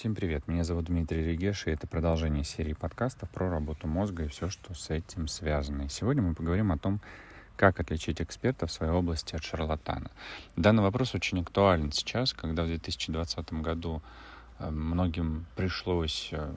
[0.00, 4.28] Всем привет, меня зовут Дмитрий Регеш, и это продолжение серии подкастов про работу мозга и
[4.28, 5.82] все, что с этим связано.
[5.82, 7.02] И сегодня мы поговорим о том,
[7.54, 10.10] как отличить эксперта в своей области от шарлатана.
[10.56, 14.00] Данный вопрос очень актуален сейчас, когда в 2020 году
[14.58, 16.50] э, многим пришлось э,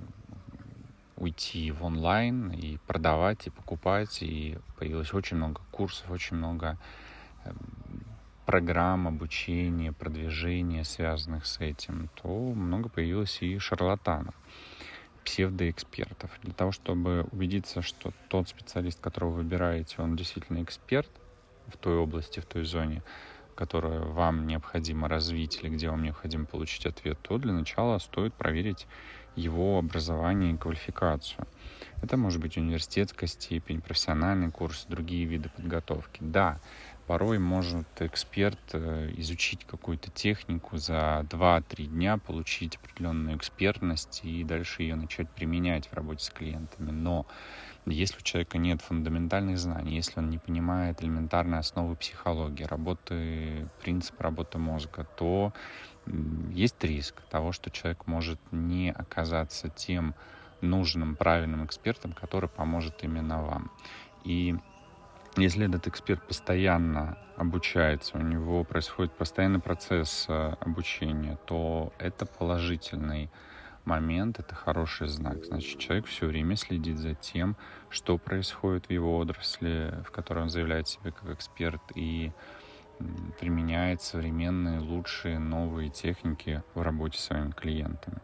[1.18, 6.78] уйти в онлайн и продавать, и покупать, и появилось очень много курсов, очень много
[7.44, 7.52] э,
[8.46, 14.36] программ обучения, продвижения, связанных с этим, то много появилось и шарлатанов,
[15.24, 16.32] псевдоэкспертов.
[16.42, 21.10] Для того, чтобы убедиться, что тот специалист, которого вы выбираете, он действительно эксперт
[21.68, 23.02] в той области, в той зоне,
[23.56, 28.88] которую вам необходимо развить или где вам необходимо получить ответ, то для начала стоит проверить
[29.36, 31.48] его образование и квалификацию.
[32.02, 36.20] Это может быть университетская степень, профессиональный курс, другие виды подготовки.
[36.22, 36.60] Да,
[37.08, 44.84] порой может эксперт э, изучить какую-то технику за 2-3 дня, получить определенную экспертность и дальше
[44.84, 46.92] ее начать применять в работе с клиентами.
[46.92, 47.26] Но
[47.86, 54.20] если у человека нет фундаментальных знаний, если он не понимает элементарные основы психологии, работы, принцип
[54.22, 55.54] работы мозга, то
[56.52, 60.16] есть риск того, что человек может не оказаться тем
[60.62, 63.72] нужным, правильным экспертом, который поможет именно вам.
[64.24, 64.56] И
[65.38, 73.32] если этот эксперт постоянно обучается, у него происходит постоянный процесс э, обучения, то это положительный
[73.86, 75.44] момент, это хороший знак.
[75.44, 77.58] Значит, человек все время следит за тем,
[77.90, 82.32] что происходит в его отрасли, в которой он заявляет себя как эксперт, и
[83.40, 88.20] применяет современные, лучшие, новые техники в работе с своими клиентами.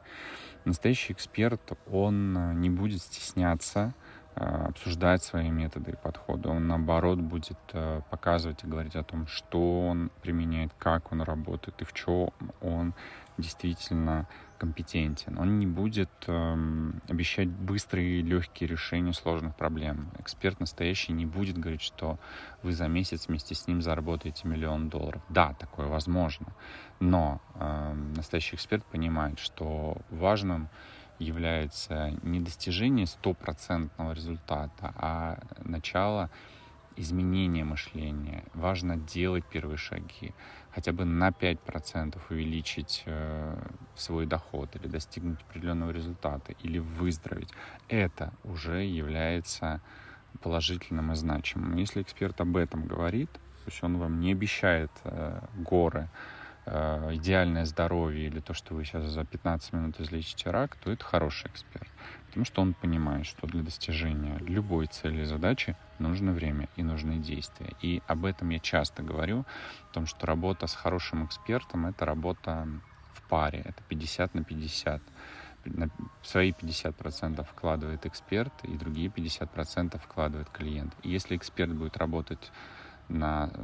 [0.66, 3.94] Настоящий эксперт, он э, не будет стесняться
[4.35, 6.49] обсуждать свои методы и подходы.
[6.49, 11.81] Он, наоборот, будет э, показывать и говорить о том, что он применяет, как он работает
[11.81, 12.94] и в чем он
[13.38, 15.38] действительно компетентен.
[15.38, 20.11] Он не будет э, обещать быстрые и легкие решения сложных проблем.
[20.19, 22.19] Эксперт настоящий не будет говорить, что
[22.61, 25.22] вы за месяц вместе с ним заработаете миллион долларов.
[25.29, 26.47] Да, такое возможно.
[27.00, 30.69] Но э, настоящий эксперт понимает, что важным
[31.19, 36.30] является не достижение стопроцентного результата, а начало
[37.00, 38.44] изменения мышления.
[38.53, 40.34] Важно делать первые шаги,
[40.72, 43.58] хотя бы на 5% увеличить э,
[43.96, 47.52] свой доход или достигнуть определенного результата, или выздороветь.
[47.88, 49.81] Это уже является
[50.41, 51.78] положительным и значимым.
[51.78, 56.09] Если эксперт об этом говорит, то есть он вам не обещает э, горы,
[56.69, 61.50] идеальное здоровье или то, что вы сейчас за 15 минут излечите рак, то это хороший
[61.50, 61.88] эксперт.
[62.28, 67.18] Потому что он понимает, что для достижения любой цели и задачи нужно время и нужны
[67.18, 67.74] действия.
[67.81, 69.46] И об этом я часто говорю,
[69.90, 72.68] о том, что работа с хорошим экспертом— это работа
[73.13, 75.02] в паре, это 50 на 50.
[75.66, 75.90] На
[76.24, 80.94] свои 50% вкладывает эксперт, и другие 50% вкладывает клиент.
[81.02, 82.52] И если эксперт будет работать
[83.08, 83.59] на э,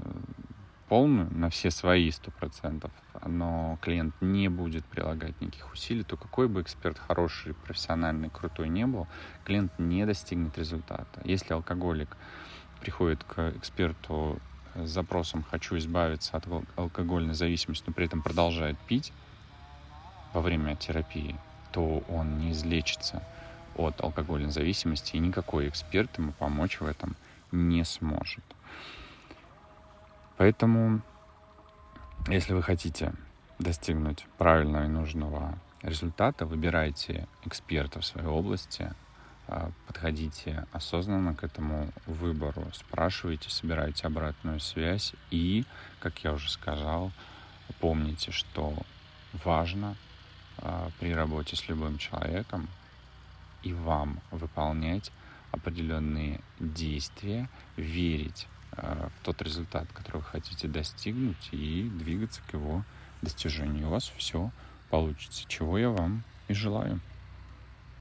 [0.87, 2.91] полную, на все свои сто процентов,
[3.25, 8.85] но клиент не будет прилагать никаких усилий, то какой бы эксперт хороший, профессиональный, крутой не
[8.85, 9.07] был,
[9.45, 11.21] клиент не достигнет результата.
[11.23, 12.15] Если алкоголик
[12.81, 14.39] приходит к эксперту
[14.75, 19.11] с запросом «хочу избавиться от алкогольной зависимости», но при этом продолжает пить
[20.33, 21.35] во время терапии,
[21.71, 23.23] то он не излечится
[23.75, 27.15] от алкогольной зависимости, и никакой эксперт ему помочь в этом
[27.51, 28.43] не сможет.
[30.37, 31.01] Поэтому,
[32.27, 33.13] если вы хотите
[33.57, 38.93] достигнуть правильного и нужного результата, выбирайте эксперта в своей области,
[39.47, 45.63] а, подходите осознанно к этому выбору, спрашивайте, собирайте обратную связь и,
[45.99, 47.11] как я уже сказал,
[47.79, 48.73] помните, что
[49.43, 49.95] важно
[50.57, 52.67] а, при работе с любым человеком
[53.63, 55.11] и вам выполнять
[55.51, 58.47] определенные действия, верить
[58.77, 62.83] в тот результат, который вы хотите достигнуть, и двигаться к его
[63.21, 63.87] достижению.
[63.87, 64.51] У вас все
[64.89, 66.99] получится, чего я вам и желаю.